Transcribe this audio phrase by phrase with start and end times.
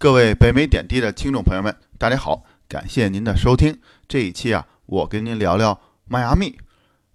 [0.00, 3.78] 各位北美点滴的听众朋友们，大家好，感谢您的收听。
[4.08, 6.56] 这一期啊，我跟您聊聊迈阿密。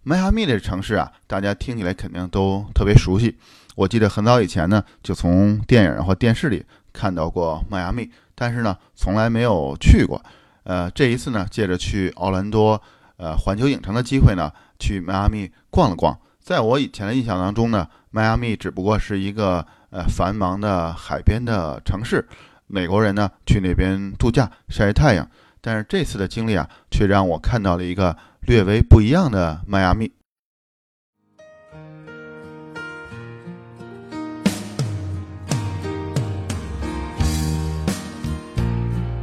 [0.03, 3.39] 迈阿密这城市啊，大家听起来肯定都特别熟悉。
[3.73, 6.63] 我记得很早以前呢，就从电影或电视里
[6.93, 10.23] 看到过迈阿密，但是呢，从来没有去过。
[10.61, 12.79] 呃，这一次呢，借着去奥兰多、
[13.17, 16.15] 呃环球影城的机会呢，去迈阿密逛了逛。
[16.39, 22.23] 在我以前的印象当中呢，迈阿密只不过是一个呃繁忙的海边的城市。
[22.67, 25.29] 美国人呢去那边度假晒晒太阳，
[25.61, 30.11] 但是这次的经历啊，却让我看到了一个略微不一样的迈阿密。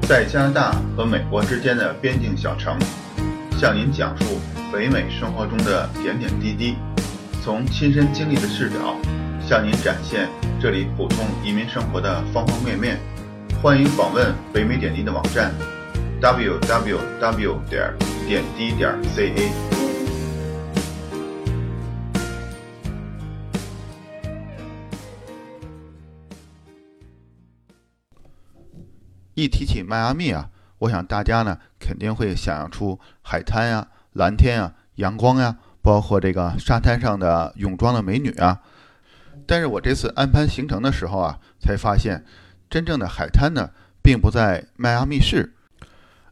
[0.02, 2.78] 在加拿大和美国之间的边境小城，
[3.58, 4.40] 向您讲述
[4.72, 6.76] 北美生活中的点点滴滴，
[7.42, 8.94] 从亲身经历的视角，
[9.40, 10.28] 向您展现
[10.60, 13.00] 这里普通移民生活的方方面面。
[13.62, 15.54] 欢迎访问北美点滴的网站
[16.20, 17.94] ，www 点
[18.26, 19.52] 点滴点 ca。
[29.34, 38.60] 一提起迈阿密啊，我想大家呢肯定会想象出海滩呀、蓝天啊、阳光呀，包括这个沙滩上的泳装的美女啊。
[39.46, 42.24] 但是我这次安排行程的时候啊，才发现。
[42.72, 43.68] 真正的海滩呢，
[44.00, 45.52] 并不在迈阿密市，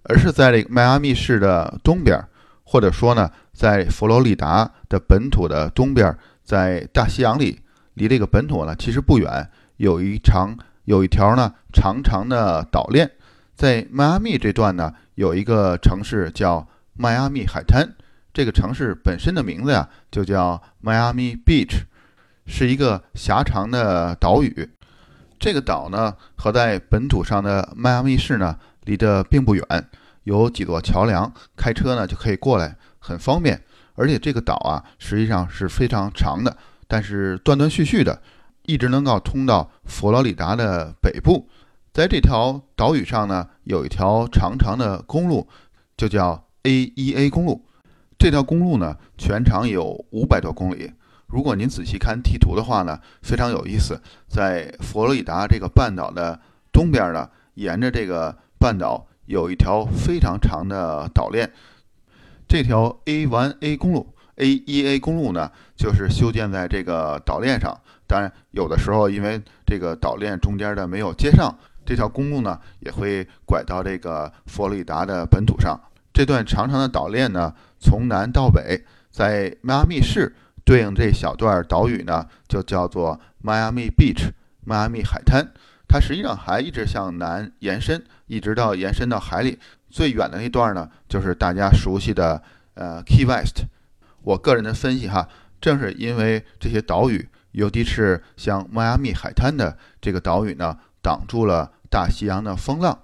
[0.04, 2.18] 而是在这个迈阿密市的东边，
[2.64, 7.60] 或者说呢，在佛罗里达的本土的东边，在大西洋里，
[7.92, 13.10] 离这个本土呢其实不远，有一长有一条呢长长的岛链，
[13.54, 17.86] 在迈阿密这段呢，有一个城市叫迈阿密海滩，
[18.32, 21.82] 这个城市本身的名字呀就叫迈阿密 Beach，
[22.46, 24.70] 是一个狭长的岛屿。
[25.40, 29.64] 这个岛呢，和在本土上的迈阿密市呢，离得并不远，
[30.24, 33.64] 有几座桥梁，开车呢就可以过来，很方便。
[33.94, 36.54] 而且这个岛啊，实际上是非常长的，
[36.86, 38.20] 但是断断续续的，
[38.66, 41.48] 一直能够通到佛罗里达的北部。
[41.90, 45.48] 在这条岛屿上呢，有一条长长的公路，
[45.96, 47.64] 就叫 A1A 公路。
[48.18, 50.92] 这条公路呢，全长有五百多公里。
[51.30, 54.00] 如果您仔细看地图的话呢，非常有意思。
[54.26, 56.38] 在佛罗里达这个半岛的
[56.72, 61.48] 东边呢，沿着这个半岛有一条非常长的岛链。
[62.48, 67.80] 这条 A1A 公路、A1A 公路呢，就是修建在这个岛链上。
[68.08, 75.80] 当然，有的时候因为这个岛链中间的没有接上，这条公路呢也会拐到这个佛罗里达的本土上。
[76.12, 80.34] 这段长长的岛链呢，从南到北，在迈阿密市。
[80.70, 84.30] 对应这小段岛屿呢，就叫做迈阿密 Beach，
[84.64, 85.52] 迈阿密海滩。
[85.88, 89.58] 它实际上还一直向南延伸，一直到延伸到海里。
[89.90, 92.40] 最远的那段呢，就是大家熟悉的
[92.74, 93.64] 呃 Key West。
[94.22, 95.28] 我个人的分析哈，
[95.60, 102.96] 正是因为这些岛屿，尤其是像迈阿密海滩的这个岛屿呢，挡住了大西洋的风浪，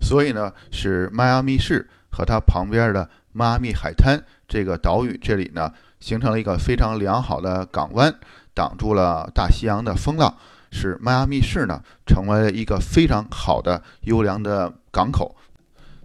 [0.00, 5.72] 所以呢，使迈阿密市和它旁边的迈阿密海滩这个岛屿这里呢。
[6.02, 8.12] 形成了一个非常良好的港湾，
[8.52, 10.34] 挡住了大西洋的风浪，
[10.72, 15.36] 使迈阿密市呢成为了一个非常好的优良的港口。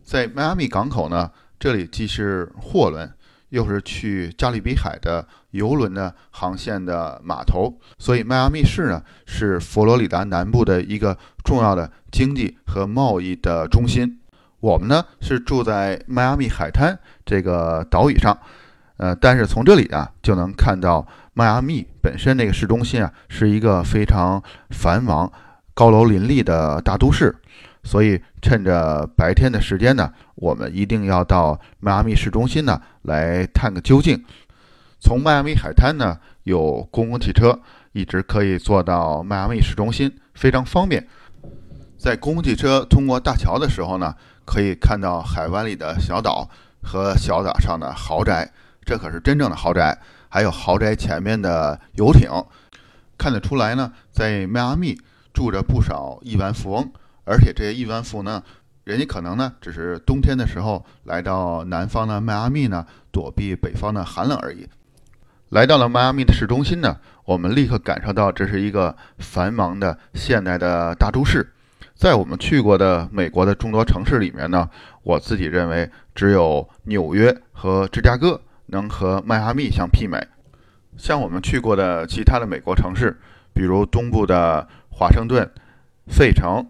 [0.03, 3.11] 在迈阿密港口呢，这里既是货轮，
[3.49, 14.19] 又是去加勒比海的游轮的航线的码头，所以迈阿密市呢是佛罗里达南部的一个重要的经济和贸易的中心。
[14.59, 18.37] 我们呢是住在迈阿密海滩这个岛屿上。
[18.97, 24.41] 呃，但是从这里啊，就能看到迈阿密本身那个市中心啊，是一个非常
[24.71, 25.31] 繁忙、
[25.73, 27.35] 高楼林立的大都市。
[27.83, 34.21] 所以趁着白天的时间呢，我们一定要到迈阿密市中心呢来探个究竟。
[34.99, 37.57] 从迈阿密海滩呢有公共汽车，
[37.93, 41.07] 一直可以坐到迈阿密市中心，非常方便。
[41.97, 46.49] 在公共汽车通过大桥的时候呢，可以看到海湾里的小岛
[46.81, 48.51] 和小岛上的豪宅。
[48.87, 49.99] 这可是真正的豪宅，
[50.29, 52.29] 还有豪宅前面的游艇，
[53.17, 54.97] 看得出来呢，在迈阿密
[55.33, 56.89] 住着不少亿万富翁，
[57.25, 58.41] 而且这些亿万富翁呢，
[58.85, 64.65] 人家可能呢只是冬天的时候来到南方的迈阿密呢，躲避北方的寒冷而已。
[65.49, 66.95] 来到了迈阿密的市中心呢，
[67.25, 71.53] 我们立刻感受到这是一个繁忙的现代的大都市。
[71.93, 74.69] 在我们去过的美国的众多城市里面呢，
[75.03, 78.39] 我自己认为只有纽约和芝加哥。
[78.67, 80.25] 能和迈阿密相媲美。
[80.95, 83.19] 像我们去过的其他的美国城市，
[83.53, 85.49] 比如东部的华盛顿、
[86.07, 86.65] 费城、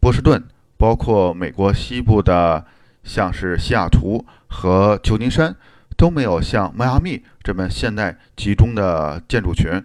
[0.00, 0.42] 波士顿，
[0.76, 2.64] 包括美国西部的
[3.04, 5.54] 像是西雅图和旧金山，
[5.96, 9.84] 都没有像迈阿密这么现代集中的建筑群。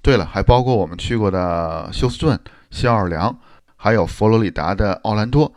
[0.00, 2.38] 对了，还包括我们去过的休斯顿、
[2.70, 3.36] 新奥尔良，
[3.74, 5.52] 还有佛罗里达的奥兰多，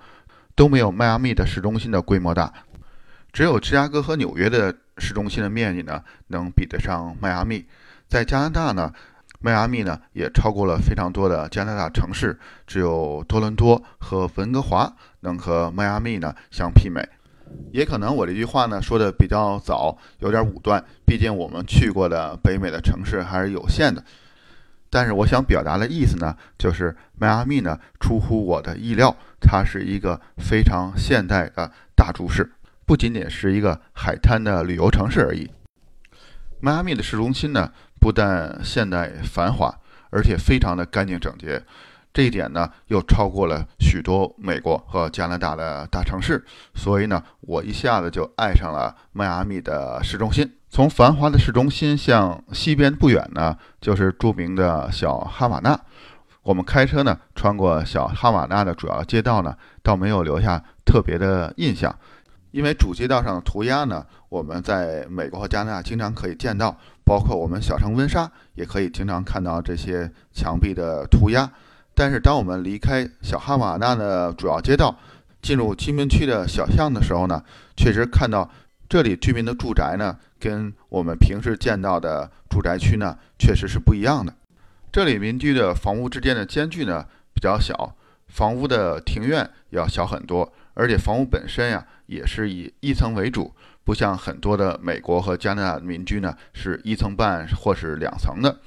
[0.56, 2.52] 都没有迈阿密的市中心的规模大。
[3.32, 7.66] 只有芝加哥和纽约的市中心的面积呢，能比得上迈阿密。
[8.08, 8.92] 在加拿大呢，
[9.40, 12.38] 迈阿密呢也超过了非常多的加拿大城市，
[12.68, 14.92] 只有多伦多和温哥华
[15.22, 17.08] 能和迈阿密呢相媲美。
[17.72, 24.04] 也可能我这句话呢说的比较早，有点武断，毕竟我们去过的北美的城市还是有限的。
[24.92, 32.52] 但是我想表达的意思呢，就是迈阿密呢出乎我的意料，它是一个非常现代的大都市。
[32.90, 35.48] 不仅仅是一个海滩的旅游城市而已。
[36.60, 37.72] 迈阿密的市中心呢，
[38.02, 39.72] 不但现代繁华，
[40.10, 41.64] 而且非常的干净整洁。
[42.12, 46.44] 这一点呢，又超过了许多美国和加拿大的大城市。
[46.74, 50.52] 所以呢，我一下子就爱上了迈阿密的市中心。
[50.68, 55.80] 从繁华的市中心向西边不远呢，就是著名的小哈瓦那。
[56.42, 61.96] 我们开车呢，穿过小哈瓦那的主要街道呢，倒没有留下特别的印象。
[62.52, 66.76] 因为主街道上的涂鸦呢，我们在美国和加拿大经常可以见到，
[67.06, 71.52] 包括我们小城温莎也可以经常看到这些墙壁的涂鸦。
[71.94, 74.96] 但是当我们离开小哈瓦那的主要街道，
[75.42, 77.44] 进入居民区的小巷的时候呢，
[77.76, 78.50] 确实看到
[78.88, 84.34] 这里居民的住宅呢，跟我们平时见到的住宅区呢，确实是不一样的。
[84.92, 87.96] 这里民居的房屋之间的间距呢比较小，
[88.28, 91.86] 房屋的庭院要小很多，而且房屋本身呀。
[92.10, 93.54] 也是以一层为主，
[93.84, 98.62] 不像很多的美国和加拿大民居呢，是一层半或是两层的。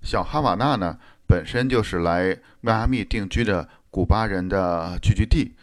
[0.00, 0.96] 小哈瓦那呢，
[1.26, 5.56] 本身就是来迈阿密定居的古巴人的聚居地，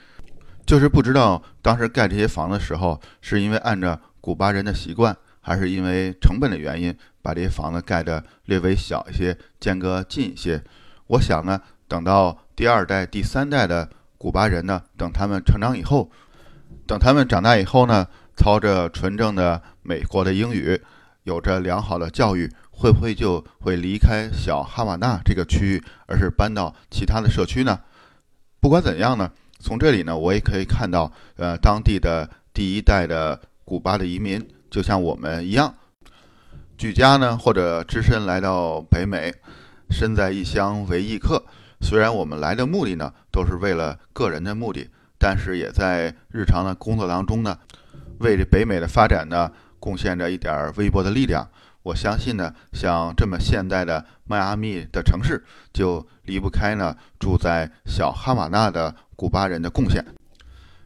[0.65, 10.61] 就是不知道当时盖这些房的时候，是因为按照古巴人的习惯，还是因为成本的原因，把这些房子盖得略微小一些，间隔近一些。
[11.07, 13.89] 我想呢，等到第二代、第三代的
[14.19, 16.11] 古巴人呢，等他们成长以后。
[16.85, 18.05] 等他们长大以后呢，
[18.35, 20.79] 操着纯正的美国的英语，
[21.23, 27.79] 有着良好的教育，会不会就会离开小哈瓦那这个区域，而是搬到其他的社区呢？
[28.59, 35.73] 不管怎样呢，从这里呢，我也可以看到，呃，当地的第一代的古巴的移民，就像我们一样，
[36.77, 39.33] 举家呢或者只身来到北美，
[39.89, 41.43] 身在异乡为异客。
[41.81, 44.89] 虽然我们来的目的呢，都是为了个人的目的。
[45.21, 47.57] 但是也在日常的工作当中呢，
[48.19, 51.45] 为这北美的发展呢贡献着一点微薄的力量。
[51.83, 55.43] 我相信呢，像这么现代的迈阿密的城市，
[55.73, 60.05] 就离不开呢住在小哈瓦那的古巴人的贡献。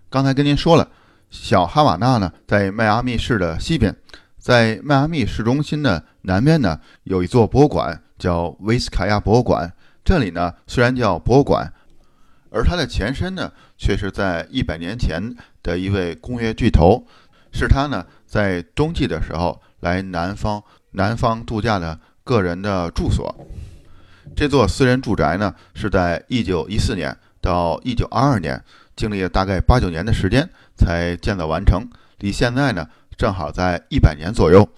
[0.09, 0.89] 刚才跟您说了，
[1.29, 3.95] 小哈瓦那呢在迈阿密市的西边，
[4.39, 9.71] 在迈阿密市中心的南边呢有一座博物馆，叫威斯卡亚博物馆。
[10.03, 11.71] 这里呢虽然叫博物馆。
[12.55, 15.19] 而它的前身呢，却是在一百年前
[15.63, 17.03] 的一位工业巨头，
[17.51, 23.35] 是他呢在冬季的时候来南方南方度假的个人的住所。
[24.35, 28.63] 这座私人住宅呢，是在一九一四年到一九二二年，
[28.95, 31.81] 经历了大概八九年的时间才建造完成，
[32.19, 34.69] 离现在呢正好在一百年左右。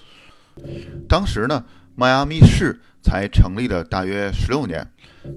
[1.10, 4.88] 当时呢，迈阿密市才成立了大约十六年，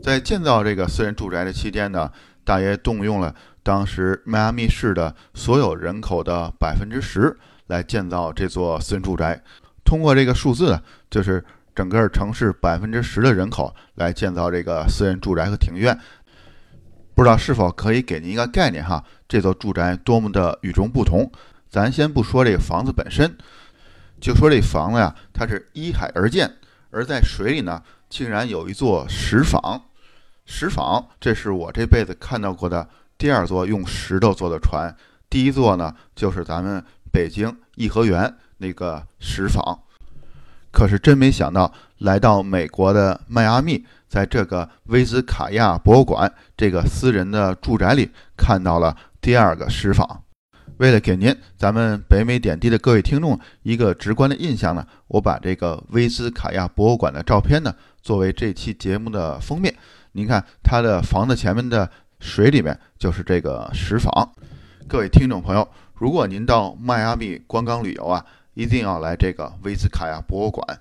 [0.02, 2.10] 在建造这个私人住宅的期间呢。
[2.44, 9.38] 大约动用了当时迈阿密市的所有人口的百分之十来建造这座私人住宅。
[9.84, 10.80] 通过这个数字，
[11.10, 15.94] 就是整个城市百分之十的人口来建造这个私人住宅和庭院。
[17.14, 19.04] 不知道是否可以给您一个概念哈？
[19.28, 21.30] 这座住宅多么的与众不同。
[21.68, 23.36] 咱先不说这个房子本身，
[24.18, 26.50] 就说这房子呀，它是依海而建，
[26.90, 29.82] 而在水里呢，竟然有一座石坊。
[30.50, 32.88] 石坊，这是我这辈子看到过的
[33.18, 34.96] 第二座用石头做的船。
[35.28, 39.80] 第一座呢，就是咱们北京颐和园那个石坊。
[40.70, 50.22] 可是真没想到，来到美国的迈阿密，在这个威斯卡亚博物馆这个私人的住宅里，看到了第二个石坊。
[50.78, 59.74] 为了给您咱们北美点滴的各位听众一个直观的印象呢，我把这个威斯卡亚博物馆的照片呢，作为这期节目的封面。
[60.12, 61.88] 您看，它的房子前面的
[62.20, 64.10] 水里面就是这个石房。
[64.88, 68.24] 各位听众朋友，如果您到迈阿密观光旅游啊，
[68.54, 70.80] 一定要来这个威斯卡亚博物馆。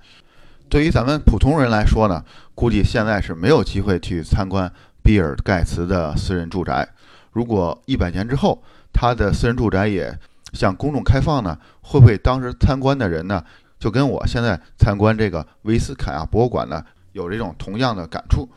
[0.69, 2.23] 对于咱们普通人来说呢，
[2.55, 4.71] 估计现在是没有机会去参观
[5.03, 6.87] 比尔盖茨的私人住宅。
[7.31, 10.17] 如果一百年之后他的私人住宅也
[10.53, 13.43] 向公众开放呢，会不会当时参观的人呢，
[13.77, 16.83] 就跟我现在参观这个维斯凯亚博物馆呢，
[17.17, 18.47] 有这种同样的感触？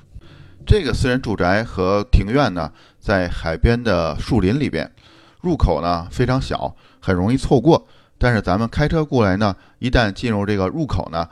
[0.66, 4.92] 这个私人住宅和庭院呢，在海边的树林里边，
[5.40, 7.88] 入口呢非常小，很容易错过。
[8.18, 11.26] 但是咱们开车过来呢，一旦进入这个入口呢，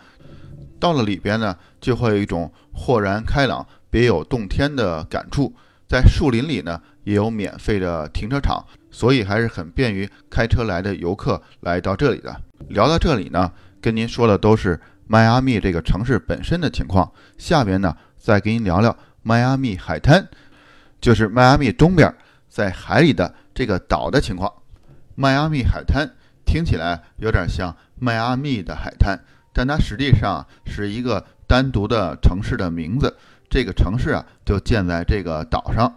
[0.80, 5.54] 到了里边呢，就会有一种豁然开朗、别有洞天的感触。
[5.86, 12.34] 在树林里呢，也有免费的停车场，所以还是很便于开车来的游客来到这里的。
[12.70, 17.10] 聊到这里呢，跟您说的都是迈阿密这个城市本身的情况。
[17.36, 18.96] 下边呢，再给您聊聊。
[19.22, 20.28] 迈阿密海滩，
[21.00, 22.14] 就是迈阿密东边
[22.48, 24.52] 在海里的这个岛的情况。
[25.16, 26.08] 迈阿密海滩
[26.46, 29.18] 听起来有点像迈阿密的海滩，
[29.52, 33.16] 但它实际上是一个单独的城市的名字。
[33.50, 35.92] 这个城市啊，就建在这个岛上。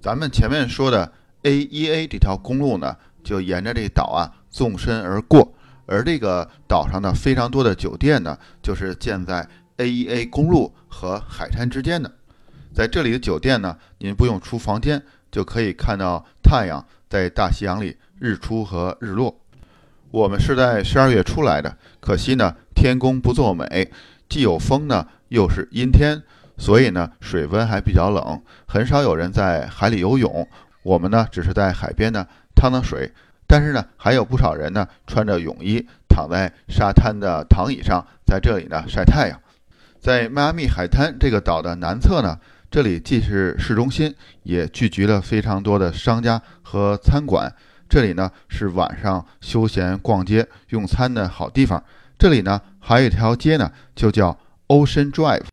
[0.00, 1.10] 咱们前面说的
[1.42, 5.54] A1A 这条公路呢，就沿着这岛啊纵深而过，
[5.86, 9.46] 而这个岛上的非常多的酒店呢，就是建在
[9.78, 12.10] A1A 公路和海滩之间的。
[12.72, 19.40] 在这里的酒店呢，您不用出房间就可以看到太阳在大西洋里日出和日落。
[20.10, 23.90] 我们是在十二月初来的，可惜呢天公不作美，
[24.28, 26.22] 既有风呢又是阴天，
[26.56, 30.48] 所以呢水温还比较冷，很少有人在海里游泳。
[30.82, 33.12] 我们呢只是在海边呢趟趟水，
[33.46, 39.40] 但是呢还有不少人呢穿着泳衣躺在沙滩的躺椅上，在这里呢晒太阳。
[40.00, 42.38] 在迈阿密海滩这个岛的南侧呢。
[42.70, 47.54] 这里既是市中心，也聚集了非常多的商家和餐馆。
[47.88, 51.80] 这里呢是晚上休闲逛街、用餐的好地方。
[52.18, 54.36] 这里呢还有一条街呢，就叫
[54.66, 55.44] Ocean Drive，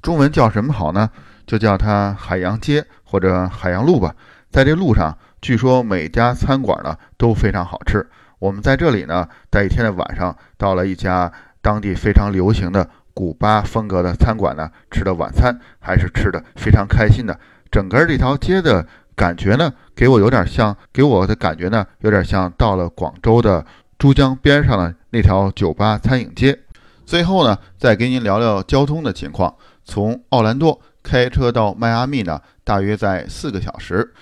[0.00, 1.10] 中文叫什么好呢？
[1.44, 4.14] 就叫它海洋街或者海洋路吧。
[4.48, 8.08] 在这路上，据说每家餐馆呢都非常好吃。
[8.38, 12.88] 我们在这里呢待一天的晚上，到了一家当地非常流行的。
[13.14, 17.36] 古巴风格的餐馆呢，吃的晚餐还是吃的非常开心的。
[17.68, 23.66] 整个这条街的感觉呢，给我有点像，给我的感觉呢，有点像到了广州的
[23.98, 26.56] 珠江边上的那条酒吧餐饮街。
[27.04, 29.52] 最后呢，再给您聊聊交通的情况。
[29.82, 34.14] 从奥兰多开车到迈阿密呢，大约在四个小时。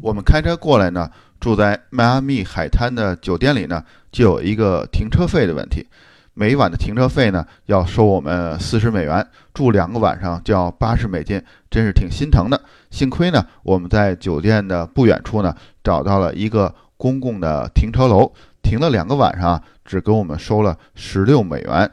[0.00, 5.86] 我们开车过来呢，住在迈阿密海滩的酒店里呢，就有一个停车费的问题。
[6.36, 11.40] 每晚的停车费呢，要收我们四十美元，住两个晚上就要八十美金，
[11.70, 12.60] 真是挺心疼的。
[12.90, 15.54] 幸亏呢，我们在酒店的不远处呢，
[15.84, 21.88] 找到了一个公共的停车楼，停了两个晚上，只给我们收了十六美元，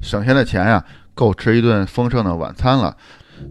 [0.00, 2.96] 省下的钱呀，够吃一顿丰盛的晚餐了。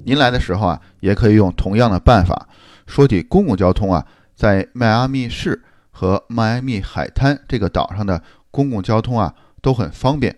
[0.03, 2.48] 您来的时候啊，也可以用同样的办法。
[2.89, 4.05] 说起公共交通啊，
[4.35, 9.33] 在迈阿密市和迈阿密海滩这个岛上的公共交通啊。
[9.61, 10.37] 都很方便，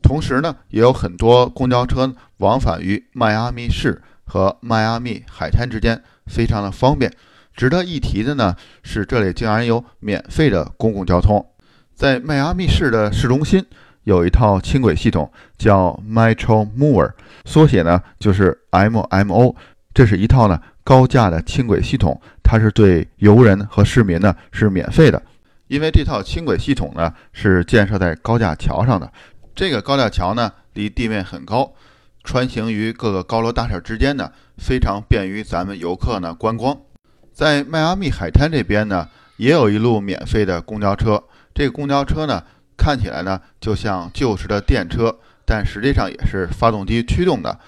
[0.00, 7.12] 同时呢，也有很多公交车往返于迈阿密市和迈阿密海滩之间，非常的方便。
[7.54, 11.44] 值得一提的呢，是这里竟然有免费的公共交通。
[11.94, 13.62] 在迈阿密市的市中心
[14.04, 17.12] 有一套轻轨系统，叫 Metro Mover，
[17.44, 19.54] 缩写呢就是 MMO。
[19.92, 25.20] 这是一套呢高架的轻轨系统，它是对游人和市民呢是免费的。
[25.66, 29.12] 因为这套轻轨系统呢是建设在高架桥上的，
[29.52, 31.72] 这个高架桥呢离地面很高，
[32.22, 36.78] 穿行于各个高楼大厦之间呢，非常便于咱们游客呢观光。
[37.32, 41.20] 在迈阿密海滩这边呢，也有一路免费的公交车，
[41.52, 42.40] 这个公交车呢
[42.76, 47.58] 看起来呢就像旧时的电车，但实际上也是发动机驱动的。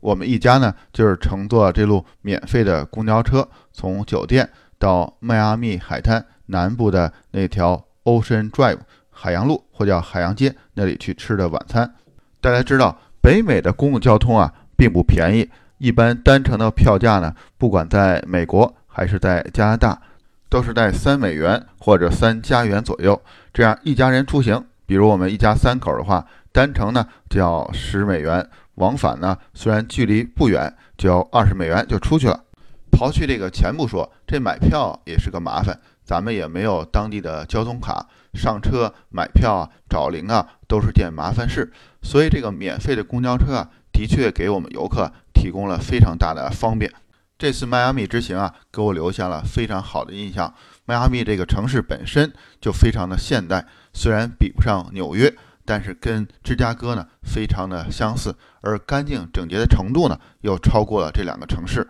[0.00, 6.24] 我们一家呢就是乘坐这路免费的公交车，从酒店到迈阿密海滩。
[6.50, 8.78] 南部的那条 Ocean Drive
[9.10, 11.94] 海洋路或叫海洋街那里去吃的晚餐。
[12.40, 20.00] 大家知道，北美的公共交通啊并不便宜，一般单程的票价呢，不管在美国还是在加拿大，
[20.48, 23.20] 都是在三美元或者三加元左右。
[23.52, 32.44] 这样一家人出行，比如我们一家三口的话，单程呢就要十美元，往返呢虽然距离不远，就要二十美元就出去了。
[32.90, 35.78] 刨去这个钱不说，这买票也是个麻烦。
[36.02, 41.70] 咱们也没有当地的交通卡，上车买票啊、找零啊，都是件麻烦事。
[42.00, 46.90] 所以这个免费的公交车啊，的确给我们游客提供了非常大的方便。
[47.36, 50.52] 这次迈阿密之行啊，给我留下了非常好的印象。
[50.86, 55.32] 迈阿密这个城市本身就非常的现代，虽然比不上纽约，
[55.68, 61.86] 但是跟芝加哥呢非常的相似，而干净整洁的程度呢又超过了这两个城市。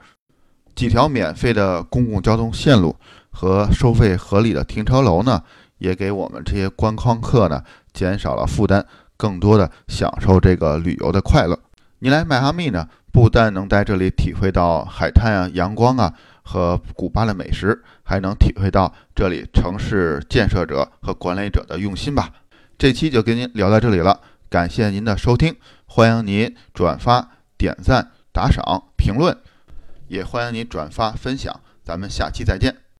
[0.74, 2.96] 几条免费的公共交通线路
[3.30, 5.40] 和收费合理的停车楼呢，
[5.78, 8.84] 也给我们这些观光客呢减少了负担，
[9.16, 11.56] 更多的享受这个旅游的快乐。
[12.00, 22.28] 你来迈阿密呢，不但能在这里体会到海滩啊、阳光啊和古巴的美食，还能体会到这里城市建设者和管理者的用心吧。
[22.78, 29.36] 这期就跟您聊到这里了，感谢您的收听，欢迎您转发、点赞、打赏、评论，
[30.06, 32.87] 也欢迎您转发分享，咱们下期再见。